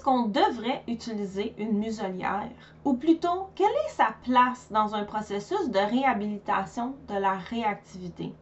qu'on 0.00 0.22
devrait 0.22 0.82
utiliser 0.86 1.54
une 1.58 1.78
muselière? 1.78 2.50
Ou 2.84 2.94
plutôt, 2.94 3.50
quelle 3.54 3.66
est 3.66 3.90
sa 3.90 4.14
place 4.24 4.68
dans 4.70 4.94
un 4.94 5.04
processus 5.04 5.68
de 5.70 5.78
réhabilitation 5.78 6.94
de 7.08 7.14
la 7.14 7.34
réactivité? 7.34 8.32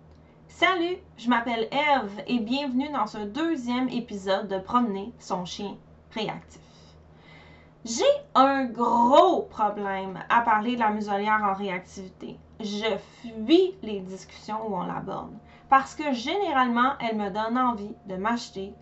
Salut, 0.49 0.97
je 1.19 1.29
m'appelle 1.29 1.69
Eve 1.71 2.23
et 2.27 2.39
bienvenue 2.39 2.89
dans 2.91 3.07
ce 3.07 3.19
deuxième 3.19 3.89
épisode 3.89 4.49
de 4.49 4.59
Promener 4.59 5.13
son 5.19 5.45
chien 5.45 5.77
réactif. 6.13 6.61
J'ai 7.85 8.05
un 8.35 8.65
gros 8.65 9.43
problème 9.43 10.19
à 10.29 10.41
parler 10.41 10.75
de 10.75 10.81
la 10.81 10.91
muselière 10.91 11.43
en 11.45 11.55
réactivité. 11.55 12.39
Je 12.59 12.97
fuis 13.21 13.75
les 13.83 14.01
discussions 14.01 14.67
où 14.67 14.77
on 14.77 14.87
l'aborde 14.87 15.37
parce 15.69 15.95
que 15.95 16.13
généralement, 16.13 16.93
elle 17.01 17.17
me 17.17 17.31
donne 17.31 17.59
envie 17.59 17.95
de 18.07 18.17
m'acheter, 18.17 18.73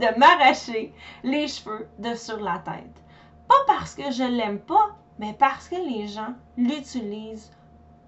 de 0.00 0.18
m'arracher 0.18 0.92
les 1.22 1.46
cheveux 1.46 1.88
de 1.98 2.14
sur 2.14 2.40
la 2.40 2.58
tête. 2.58 3.04
Pas 3.46 3.62
parce 3.66 3.94
que 3.94 4.10
je 4.10 4.24
l'aime 4.24 4.60
pas, 4.60 4.96
mais 5.18 5.34
parce 5.34 5.68
que 5.68 5.76
les 5.76 6.08
gens 6.08 6.34
l'utilisent 6.56 7.52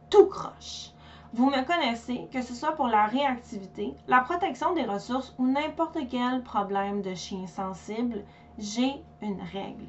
tout 0.08 0.26
croche. 0.26 0.90
Vous 1.34 1.46
me 1.46 1.64
connaissez, 1.64 2.28
que 2.32 2.42
ce 2.42 2.54
soit 2.54 2.72
pour 2.72 2.88
la 2.88 3.06
réactivité, 3.06 3.94
la 4.06 4.20
protection 4.20 4.74
des 4.74 4.84
ressources 4.84 5.34
ou 5.38 5.46
n'importe 5.46 5.98
quel 6.10 6.42
problème 6.42 7.02
de 7.02 7.14
chien 7.14 7.46
sensible, 7.46 8.24
j'ai 8.58 9.02
une 9.20 9.40
règle. 9.40 9.86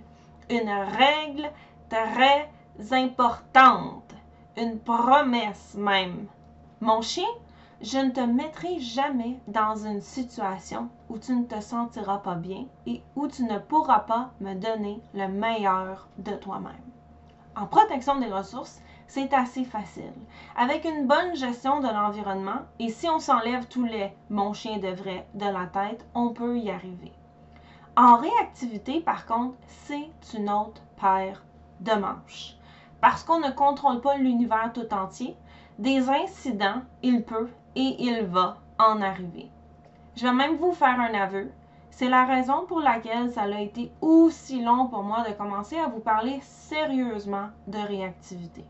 Une 0.50 0.70
règle 0.70 1.52
très 1.90 2.50
importante. 2.92 4.14
Une 4.58 4.80
promesse 4.80 5.76
même. 5.76 6.28
Mon 6.80 7.02
chien, 7.02 7.28
je 7.84 7.98
ne 7.98 8.12
te 8.12 8.22
mettrai 8.22 8.80
jamais 8.80 9.42
dans 9.48 9.76
une 9.76 10.00
situation 10.00 10.88
où 11.10 11.18
tu 11.18 11.34
ne 11.36 11.44
te 11.44 11.60
sentiras 11.60 12.20
pas 12.20 12.36
bien 12.36 12.66
et 12.88 13.04
où 13.18 13.28
tu 13.28 13.44
ne 13.44 13.60
pourras 13.60 14.00
pas 14.00 14.32
me 14.40 14.54
donner 14.54 15.02
le 15.14 15.28
meilleur 15.28 16.08
de 16.18 16.32
toi-même. 16.32 16.72
En 17.58 17.66
protection 17.66 18.18
des 18.22 18.32
ressources, 18.32 18.80
c'est 19.08 19.34
assez 19.34 19.66
facile. 19.66 20.14
Avec 20.56 20.86
une 20.86 21.08
bonne 21.08 21.36
gestion 21.36 21.82
de 21.82 21.90
l'environnement, 21.90 22.62
et 22.80 22.88
si 22.88 23.10
on 23.10 23.20
s'enlève 23.20 23.68
tous 23.68 23.84
les 23.84 24.14
mon 24.30 24.54
chien 24.54 24.78
devrait 24.78 25.28
de 25.34 25.46
la 25.46 25.66
tête, 25.66 26.08
on 26.16 26.30
peut 26.30 26.58
y 26.58 26.72
arriver. 26.72 27.12
En 27.98 28.16
réactivité, 28.16 29.02
par 29.02 29.26
contre, 29.26 29.58
c'est 29.68 30.10
une 30.34 30.50
autre 30.50 30.82
paire 31.02 31.44
de 31.82 31.92
manches. 31.92 32.56
Parce 33.02 33.26
qu'on 33.26 33.42
ne 33.42 33.52
contrôle 33.52 34.00
pas 34.00 34.16
l'univers 34.16 34.72
tout 34.74 34.94
entier, 34.94 35.36
des 35.80 36.10
incidents, 36.10 36.82
il 37.02 37.24
peut 37.26 37.50
et 37.76 37.96
il 38.00 38.26
va 38.26 38.58
en 38.80 39.02
arriver. 39.02 39.50
Je 40.16 40.24
vais 40.28 40.34
même 40.34 40.58
vous 40.58 40.74
faire 40.74 41.00
un 41.00 41.14
aveu. 41.14 41.52
C'est 41.90 42.10
la 42.10 42.26
raison 42.26 42.66
pour 42.68 42.80
laquelle 42.80 43.32
ça 43.32 43.44
a 43.44 43.60
été 43.60 43.92
aussi 44.02 44.64
long 44.64 44.88
pour 44.88 45.04
moi 45.04 45.24
de 45.28 45.34
commencer 45.34 45.78
à 45.78 45.88
vous 45.88 46.00
parler 46.00 46.40
sérieusement 46.42 47.50
de 47.68 47.78
réactivité. 47.78 48.66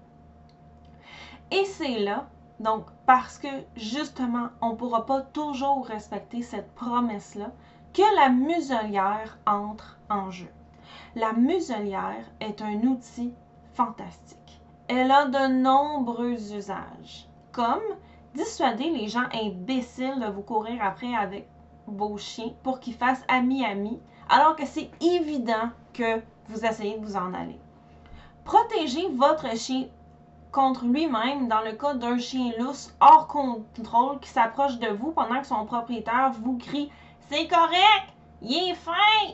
Et 1.52 1.66
c'est 1.66 2.00
là, 2.00 2.28
donc, 2.60 2.86
parce 3.06 3.38
que 3.40 3.48
justement, 3.76 4.50
on 4.62 4.72
ne 4.72 4.76
pourra 4.76 5.06
pas 5.06 5.22
toujours 5.22 5.86
respecter 5.86 6.42
cette 6.42 6.74
promesse-là, 6.76 7.52
que 7.94 8.16
la 8.16 8.30
muselière 8.30 9.38
entre 9.46 10.00
en 10.10 10.32
jeu. 10.32 10.50
La 11.16 11.34
muselière 11.34 12.26
est 12.40 12.62
un 12.62 12.82
outil 12.82 13.34
fantastique. 13.74 14.62
Elle 14.88 15.12
a 15.12 15.26
de 15.26 15.54
nombreux 15.62 16.56
usages, 16.56 17.28
comme 17.52 17.84
dissuader 18.34 18.90
les 18.90 19.08
gens 19.08 19.28
imbéciles 19.34 20.20
de 20.20 20.28
vous 20.28 20.42
courir 20.42 20.84
après 20.84 21.14
avec 21.16 21.48
vos 21.88 22.18
chiens 22.18 22.54
pour 22.64 22.80
qu'ils 22.80 22.96
fassent 22.96 23.24
ami-ami, 23.28 24.00
alors 24.30 24.56
que 24.56 24.66
c'est 24.66 24.90
évident 25.02 25.70
que 25.94 26.22
vous 26.50 26.66
essayez 26.66 26.98
de 26.98 27.06
vous 27.06 27.16
en 27.16 27.34
aller. 27.34 27.60
Protéger 28.44 29.08
votre 29.10 29.56
chien 29.58 29.86
contre 30.52 30.86
lui-même 30.86 31.48
dans 31.48 31.62
le 31.62 31.74
cas 31.74 31.94
d'un 31.96 32.18
chien 32.18 32.52
lousse 32.60 32.94
hors 33.00 33.28
contrôle 33.28 34.20
qui 34.20 34.30
s'approche 34.30 34.78
de 34.80 34.88
vous 34.88 35.12
pendant 35.12 35.40
que 35.40 35.48
son 35.48 35.66
propriétaire 35.66 36.32
vous 36.42 36.58
crie 36.58 36.92
C'est 37.30 37.48
correct, 37.48 38.08
il 38.42 38.72
est 38.72 38.76
fin! 38.76 39.34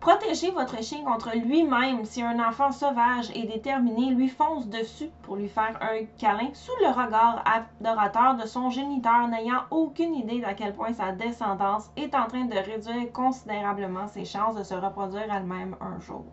Protégez 0.00 0.50
votre 0.50 0.82
chien 0.84 1.02
contre 1.04 1.34
lui-même 1.36 2.04
si 2.04 2.22
un 2.22 2.38
enfant 2.38 2.70
sauvage 2.70 3.30
et 3.34 3.46
déterminé 3.46 4.10
lui 4.10 4.28
fonce 4.28 4.68
dessus 4.68 5.10
pour 5.22 5.36
lui 5.36 5.48
faire 5.48 5.76
un 5.80 6.04
câlin 6.18 6.50
sous 6.52 6.76
le 6.80 6.88
regard 6.88 7.42
adorateur 7.44 8.36
de 8.36 8.46
son 8.46 8.70
géniteur 8.70 9.26
n'ayant 9.26 9.62
aucune 9.70 10.14
idée 10.14 10.40
d'à 10.40 10.54
quel 10.54 10.74
point 10.74 10.92
sa 10.92 11.12
descendance 11.12 11.90
est 11.96 12.14
en 12.14 12.26
train 12.26 12.44
de 12.44 12.54
réduire 12.54 13.10
considérablement 13.12 14.06
ses 14.06 14.24
chances 14.24 14.54
de 14.54 14.62
se 14.62 14.74
reproduire 14.74 15.32
elle-même 15.32 15.76
un 15.80 15.98
jour. 15.98 16.24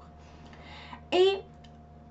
Et 1.12 1.42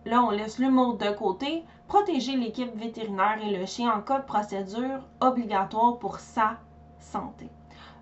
là, 0.04 0.22
on 0.22 0.30
laisse 0.30 0.58
l'humour 0.58 0.96
de 0.96 1.10
côté. 1.10 1.64
Protéger 1.86 2.36
l'équipe 2.36 2.74
vétérinaire 2.74 3.38
et 3.44 3.56
le 3.56 3.66
chien 3.66 3.92
en 3.92 4.00
cas 4.00 4.20
de 4.20 4.24
procédure 4.24 5.00
obligatoire 5.20 5.98
pour 5.98 6.18
sa 6.18 6.56
santé. 6.98 7.50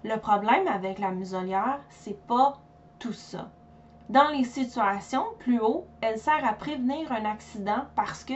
Le 0.04 0.16
problème 0.16 0.68
avec 0.68 0.98
la 0.98 1.10
muselière, 1.10 1.80
c'est 1.88 2.24
pas 2.26 2.58
tout 3.00 3.12
ça. 3.12 3.50
Dans 4.08 4.28
les 4.28 4.44
situations 4.44 5.24
plus 5.40 5.58
haut, 5.58 5.86
elle 6.00 6.18
sert 6.18 6.44
à 6.44 6.52
prévenir 6.52 7.10
un 7.10 7.24
accident 7.24 7.84
parce 7.96 8.22
que, 8.22 8.34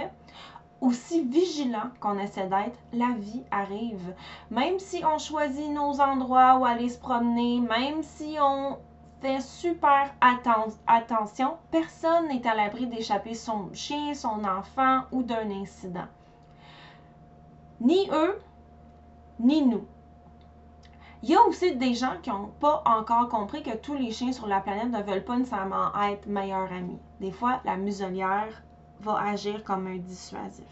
aussi 0.80 1.22
vigilant 1.22 1.90
qu'on 2.00 2.18
essaie 2.18 2.48
d'être, 2.48 2.78
la 2.92 3.14
vie 3.16 3.44
arrive. 3.52 4.14
Même 4.50 4.80
si 4.80 5.04
on 5.04 5.18
choisit 5.18 5.70
nos 5.70 6.00
endroits 6.00 6.58
où 6.58 6.64
aller 6.64 6.88
se 6.88 6.98
promener, 6.98 7.60
même 7.60 8.02
si 8.02 8.36
on 8.40 8.78
super 9.40 10.14
attention, 10.20 11.56
personne 11.70 12.28
n'est 12.28 12.46
à 12.46 12.54
l'abri 12.54 12.86
d'échapper 12.86 13.34
son 13.34 13.72
chien, 13.72 14.14
son 14.14 14.44
enfant 14.44 15.02
ou 15.12 15.22
d'un 15.22 15.50
incident. 15.50 16.06
Ni 17.80 18.08
eux, 18.12 18.38
ni 19.40 19.62
nous. 19.62 19.86
Il 21.26 21.30
y 21.30 21.36
a 21.36 21.42
aussi 21.44 21.74
des 21.74 21.94
gens 21.94 22.16
qui 22.20 22.28
n'ont 22.28 22.52
pas 22.60 22.82
encore 22.84 23.30
compris 23.30 23.62
que 23.62 23.74
tous 23.74 23.94
les 23.94 24.10
chiens 24.10 24.32
sur 24.32 24.46
la 24.46 24.60
planète 24.60 24.90
ne 24.90 25.02
veulent 25.02 25.24
pas 25.24 25.38
nécessairement 25.38 25.90
être 26.02 26.26
meilleurs 26.26 26.70
amis. 26.70 26.98
Des 27.18 27.32
fois, 27.32 27.62
la 27.64 27.78
muselière 27.78 28.62
va 29.00 29.18
agir 29.22 29.64
comme 29.64 29.86
un 29.86 29.96
dissuasif. 29.96 30.66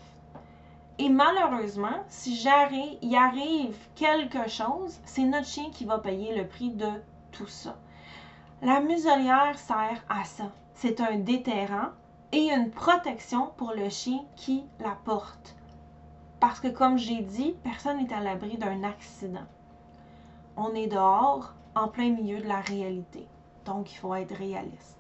Et 0.98 1.08
malheureusement, 1.08 2.04
si 2.08 2.36
j'arrive, 2.36 2.98
il 3.00 3.16
arrive 3.16 3.78
quelque 3.94 4.46
chose, 4.46 5.00
c'est 5.06 5.22
notre 5.22 5.46
chien 5.46 5.70
qui 5.70 5.86
va 5.86 5.96
payer 5.96 6.36
le 6.36 6.46
prix 6.46 6.68
de 6.68 6.90
tout 7.30 7.46
ça. 7.46 7.78
La 8.60 8.80
muselière 8.80 9.58
sert 9.58 10.04
à 10.10 10.24
ça. 10.24 10.52
C'est 10.74 11.00
un 11.00 11.16
déterrant 11.16 11.92
et 12.30 12.50
une 12.50 12.70
protection 12.70 13.52
pour 13.56 13.72
le 13.72 13.88
chien 13.88 14.20
qui 14.36 14.64
la 14.80 14.98
porte. 15.06 15.56
Parce 16.40 16.60
que 16.60 16.68
comme 16.68 16.98
j'ai 16.98 17.22
dit, 17.22 17.54
personne 17.64 18.04
n'est 18.04 18.12
à 18.12 18.20
l'abri 18.20 18.58
d'un 18.58 18.84
accident. 18.84 19.46
On 20.56 20.74
est 20.74 20.86
dehors, 20.86 21.54
en 21.74 21.88
plein 21.88 22.10
milieu 22.10 22.40
de 22.40 22.48
la 22.48 22.60
réalité. 22.60 23.26
Donc, 23.64 23.92
il 23.92 23.96
faut 23.96 24.14
être 24.14 24.34
réaliste. 24.34 24.98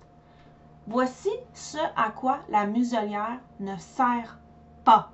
Voici 0.86 1.30
ce 1.52 1.78
à 1.96 2.10
quoi 2.10 2.38
la 2.48 2.66
muselière 2.66 3.38
ne 3.60 3.76
sert 3.76 4.38
pas. 4.84 5.10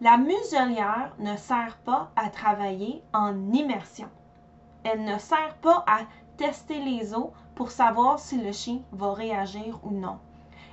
La 0.00 0.16
muselière 0.16 1.14
ne 1.18 1.36
sert 1.36 1.78
pas 1.84 2.10
à 2.16 2.28
travailler 2.28 3.02
en 3.12 3.52
immersion. 3.52 4.08
Elle 4.84 5.04
ne 5.04 5.18
sert 5.18 5.56
pas 5.62 5.84
à 5.86 6.00
tester 6.36 6.80
les 6.80 7.14
os 7.14 7.30
pour 7.54 7.70
savoir 7.70 8.18
si 8.18 8.38
le 8.40 8.52
chien 8.52 8.80
va 8.90 9.12
réagir 9.12 9.78
ou 9.84 9.92
non. 9.92 10.18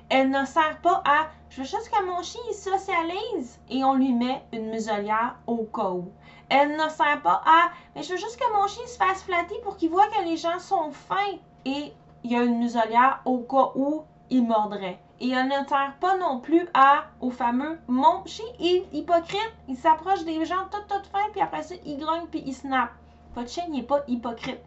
Elle 0.09 0.31
ne 0.31 0.43
sert 0.45 0.81
pas 0.81 1.03
à 1.05 1.27
je 1.49 1.61
veux 1.61 1.67
juste 1.67 1.89
que 1.89 2.05
mon 2.05 2.21
chien 2.21 2.41
socialise 2.53 3.59
et 3.69 3.83
on 3.83 3.93
lui 3.93 4.13
met 4.13 4.43
une 4.53 4.69
muselière 4.69 5.35
au 5.47 5.63
cas 5.63 5.91
où. 5.91 6.11
Elle 6.49 6.71
ne 6.71 6.89
sert 6.89 7.21
pas 7.21 7.41
à 7.45 7.69
mais 7.95 8.03
je 8.03 8.11
veux 8.11 8.17
juste 8.17 8.39
que 8.39 8.53
mon 8.53 8.67
chien 8.67 8.85
se 8.87 8.97
fasse 8.97 9.23
flatter 9.23 9.55
pour 9.63 9.77
qu'il 9.77 9.89
voit 9.89 10.07
que 10.07 10.23
les 10.23 10.37
gens 10.37 10.59
sont 10.59 10.91
fins 10.91 11.37
et 11.65 11.93
il 12.23 12.31
y 12.31 12.35
a 12.35 12.43
une 12.43 12.57
muselière 12.57 13.21
au 13.25 13.39
cas 13.39 13.71
où 13.75 14.03
il 14.29 14.45
mordrait. 14.45 14.99
Et 15.19 15.29
elle 15.29 15.47
ne 15.47 15.67
sert 15.67 15.93
pas 15.99 16.17
non 16.17 16.39
plus 16.39 16.67
à 16.73 17.05
au 17.21 17.29
fameux 17.29 17.79
mon 17.87 18.25
chien 18.25 18.45
est 18.59 18.85
hypocrite, 18.93 19.53
il 19.67 19.75
s'approche 19.75 20.23
des 20.23 20.45
gens 20.45 20.65
tout 20.71 20.81
tout 20.87 21.03
fin 21.11 21.29
puis 21.31 21.41
après 21.41 21.63
ça 21.63 21.75
il 21.85 21.97
grogne 21.97 22.27
puis 22.29 22.43
il 22.45 22.53
snap. 22.53 22.89
Votre 23.35 23.49
chien 23.49 23.67
n'est 23.69 23.83
pas 23.83 24.03
hypocrite. 24.07 24.61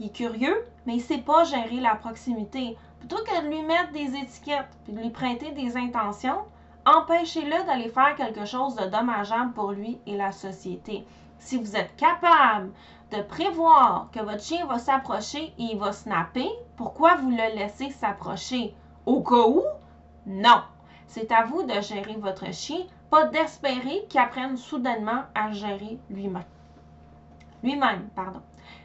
Il 0.00 0.06
est 0.06 0.14
curieux, 0.14 0.64
mais 0.86 0.94
il 0.94 0.98
ne 0.98 1.02
sait 1.02 1.18
pas 1.18 1.44
gérer 1.44 1.80
la 1.80 1.94
proximité. 1.94 2.76
Plutôt 2.98 3.22
que 3.24 3.42
de 3.42 3.48
lui 3.48 3.62
mettre 3.62 3.92
des 3.92 4.16
étiquettes 4.16 4.76
et 4.88 4.92
de 4.92 5.00
lui 5.00 5.10
prêter 5.10 5.52
des 5.52 5.76
intentions, 5.76 6.44
empêchez-le 6.84 7.66
d'aller 7.66 7.88
faire 7.88 8.14
quelque 8.16 8.44
chose 8.44 8.74
de 8.76 8.86
dommageable 8.86 9.52
pour 9.52 9.72
lui 9.72 9.98
et 10.06 10.16
la 10.16 10.32
société. 10.32 11.04
Si 11.38 11.56
vous 11.56 11.76
êtes 11.76 11.96
capable 11.96 12.72
de 13.10 13.22
prévoir 13.22 14.08
que 14.12 14.20
votre 14.20 14.42
chien 14.42 14.66
va 14.66 14.78
s'approcher 14.78 15.54
et 15.58 15.62
il 15.72 15.78
va 15.78 15.92
snapper, 15.92 16.48
pourquoi 16.76 17.16
vous 17.16 17.30
le 17.30 17.56
laissez 17.56 17.90
s'approcher? 17.90 18.74
Au 19.06 19.22
cas 19.22 19.46
où? 19.46 19.62
Non. 20.26 20.62
C'est 21.06 21.32
à 21.32 21.44
vous 21.44 21.62
de 21.62 21.80
gérer 21.80 22.16
votre 22.16 22.52
chien, 22.52 22.80
pas 23.10 23.24
d'espérer 23.26 24.04
qu'il 24.08 24.20
apprenne 24.20 24.58
soudainement 24.58 25.22
à 25.34 25.50
gérer 25.52 25.98
lui-même. 26.10 26.44
Lui-même, 27.62 28.08
pardon. 28.14 28.42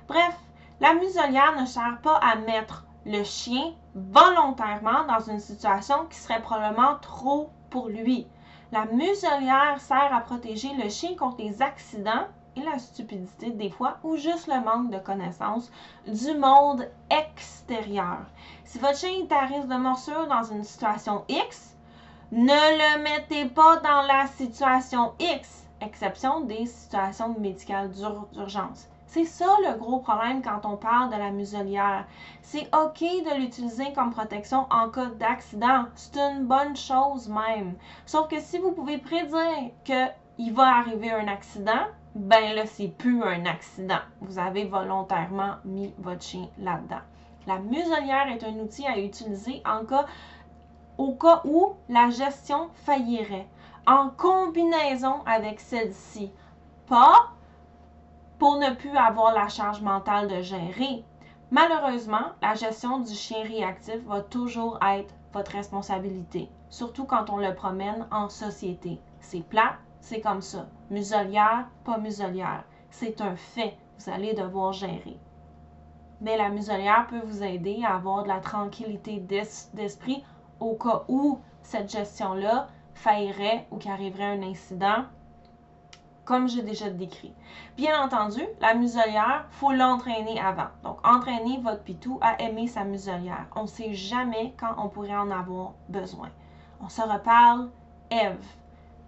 Bref, 0.08 0.38
la 0.80 0.94
muselière 0.94 1.60
ne 1.60 1.66
sert 1.66 2.00
pas 2.02 2.16
à 2.16 2.36
mettre 2.36 2.86
le 3.06 3.24
chien 3.24 3.74
volontairement 3.94 5.04
dans 5.06 5.20
une 5.20 5.40
situation 5.40 6.06
qui 6.10 6.18
serait 6.18 6.42
probablement 6.42 6.96
trop 7.02 7.50
pour 7.70 7.90
lui. 7.90 8.28
La 8.72 8.86
muselière 8.86 9.80
sert 9.80 10.14
à 10.14 10.22
protéger 10.22 10.74
le 10.82 10.90
chien 10.90 11.16
contre 11.16 11.42
les 11.42 11.62
accidents 11.62 12.28
et 12.56 12.62
la 12.62 12.80
stupidité 12.80 13.52
des 13.52 13.70
fois 13.70 13.98
ou 14.04 14.16
juste 14.16 14.48
le 14.48 14.64
manque 14.64 14.92
de 14.92 15.00
connaissance 15.00 15.72
du 16.08 16.38
monde 16.38 16.88
extérieur. 17.10 18.20
Si 18.66 18.80
votre 18.80 18.98
chien 18.98 19.24
est 19.24 19.32
à 19.32 19.46
risque 19.46 19.68
de 19.68 19.76
morsure 19.76 20.28
dans 20.28 20.44
une 20.44 20.64
situation 20.64 21.24
X, 21.30 21.76
ne 22.32 22.48
le 22.48 23.04
mettez 23.04 23.46
pas 23.46 23.78
dans 23.78 24.02
la 24.02 24.28
situation 24.28 25.14
X, 25.20 25.68
exception 25.82 26.42
des 26.42 26.66
situations 26.66 27.36
médicales 27.40 27.92
d'urgence. 27.92 28.88
C'est 29.14 29.26
ça 29.26 29.46
le 29.64 29.78
gros 29.78 30.00
problème 30.00 30.42
quand 30.42 30.66
on 30.66 30.76
parle 30.76 31.12
de 31.12 31.18
la 31.18 31.30
muselière. 31.30 32.08
C'est 32.42 32.68
OK 32.76 33.02
de 33.02 33.40
l'utiliser 33.40 33.94
comme 33.94 34.10
protection 34.10 34.66
en 34.72 34.90
cas 34.90 35.06
d'accident. 35.06 35.86
C'est 35.94 36.18
une 36.18 36.46
bonne 36.46 36.76
chose 36.76 37.30
même. 37.30 37.76
Sauf 38.08 38.28
que 38.28 38.40
si 38.40 38.58
vous 38.58 38.72
pouvez 38.72 38.98
prédire 38.98 39.70
qu'il 39.84 40.54
va 40.54 40.78
arriver 40.78 41.12
un 41.12 41.28
accident, 41.28 41.86
ben 42.16 42.54
là, 42.54 42.66
c'est 42.66 42.90
plus 42.90 43.24
un 43.24 43.46
accident. 43.46 44.00
Vous 44.22 44.38
avez 44.38 44.66
volontairement 44.66 45.56
mis 45.66 45.94
votre 45.98 46.22
chien 46.22 46.48
là-dedans. 46.60 47.02
La 47.48 47.60
muselière 47.60 48.28
est 48.28 48.44
un 48.44 48.60
outil 48.60 48.86
à 48.86 49.00
utiliser 49.00 49.64
au 50.98 51.14
cas 51.14 51.42
où 51.44 51.74
la 51.90 52.10
gestion 52.10 52.70
faillirait, 52.86 53.48
en 53.88 54.10
combinaison 54.10 55.24
avec 55.26 55.60
celle-ci. 55.60 56.32
Pas 56.88 57.32
pour 58.38 58.58
ne 58.58 58.74
plus 58.76 58.96
avoir 58.96 59.34
la 59.34 59.48
charge 59.48 59.82
mentale 59.82 60.28
de 60.28 60.42
gérer. 60.42 61.04
Malheureusement, 61.50 62.34
la 62.42 62.54
gestion 62.56 63.00
du 63.00 63.14
chien 63.14 63.44
réactif 63.44 64.04
va 64.06 64.22
toujours 64.22 64.80
être 64.84 65.14
votre 65.34 65.52
responsabilité, 65.52 66.50
surtout 66.70 67.06
quand 67.06 67.30
on 67.30 67.38
le 67.38 67.54
promène 67.56 68.08
en 68.12 68.30
société. 68.30 69.00
C'est 69.20 69.44
plat, 69.44 69.78
c'est 70.04 70.20
comme 70.20 70.42
ça. 70.42 70.68
Muselière, 70.90 71.70
pas 71.86 71.98
muselière. 71.98 72.66
C'est 72.90 73.22
un 73.22 73.38
fait. 73.38 73.78
Vous 73.98 74.12
allez 74.12 74.34
devoir 74.34 74.74
gérer. 74.74 75.18
Mais 76.20 76.38
la 76.38 76.50
muselière 76.50 77.08
peut 77.08 77.22
vous 77.24 77.42
aider 77.42 77.84
à 77.86 77.96
avoir 77.96 78.24
de 78.24 78.28
la 78.28 78.42
tranquillité 78.42 79.22
d'esprit 79.74 80.24
au 80.60 80.76
cas 80.76 81.04
où 81.08 81.40
cette 81.62 81.90
gestion-là 81.90 82.68
faillerait 82.94 83.66
ou 83.72 83.78
qu'arriverait 83.78 84.38
un 84.38 84.44
incident, 84.44 85.06
comme 86.26 86.50
j'ai 86.50 86.64
déjà 86.64 86.90
décrit. 86.90 87.34
Bien 87.78 88.04
entendu, 88.04 88.42
la 88.60 88.74
muselière, 88.74 89.46
faut 89.52 89.72
l'entraîner 89.72 90.38
avant. 90.38 90.68
Donc, 90.84 90.98
entraînez 91.08 91.60
votre 91.62 91.82
pitou 91.82 92.20
à 92.22 92.42
aimer 92.42 92.68
sa 92.68 92.84
muselière. 92.84 93.48
On 93.56 93.64
ne 93.64 93.68
sait 93.68 93.94
jamais 93.94 94.54
quand 94.60 94.76
on 94.78 94.90
pourrait 94.90 95.16
en 95.16 95.32
avoir 95.32 95.74
besoin. 95.88 96.30
On 96.82 96.90
se 96.90 97.02
reparle, 97.02 97.70
Eve. 98.12 98.46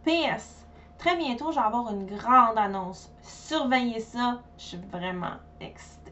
PS, 0.05 0.64
Très 0.97 1.17
bientôt, 1.17 1.51
je 1.51 1.55
vais 1.55 1.65
avoir 1.65 1.91
une 1.91 2.05
grande 2.05 2.57
annonce. 2.57 3.11
Surveillez 3.21 3.99
ça. 3.99 4.41
Je 4.57 4.63
suis 4.63 4.77
vraiment 4.91 5.35
excitée. 5.59 6.04